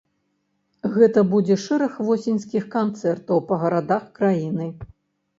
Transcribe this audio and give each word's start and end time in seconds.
Гэта 0.93 1.19
будзе 1.33 1.57
шэраг 1.65 1.99
восеньскіх 2.07 2.65
канцэртаў 2.77 3.43
па 3.51 3.59
гарадах 3.65 4.07
краіны. 4.21 4.71